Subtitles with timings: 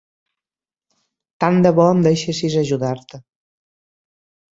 [1.43, 3.21] Tant de bo em deixessis ajudar-te.